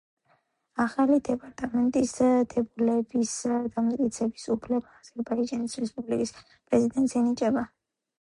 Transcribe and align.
ახალი 0.83 1.17
დეპარტამენტის 1.25 2.13
დებულების 2.53 3.33
დამტკიცების 3.75 4.47
უფლება 4.55 4.95
აზერბაიჯანის 5.03 5.77
რესპუბლიკის 5.83 6.33
პრეზიდენტს 6.49 7.15
ენიჭება. 7.21 7.65